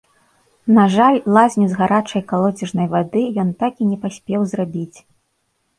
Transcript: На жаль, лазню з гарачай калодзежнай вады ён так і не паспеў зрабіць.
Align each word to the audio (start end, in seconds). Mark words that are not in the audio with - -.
На 0.77 0.85
жаль, 0.93 1.19
лазню 1.35 1.67
з 1.73 1.77
гарачай 1.81 2.23
калодзежнай 2.33 2.87
вады 2.95 3.23
ён 3.45 3.49
так 3.61 3.73
і 3.83 3.95
не 3.95 4.03
паспеў 4.07 4.41
зрабіць. 4.55 4.97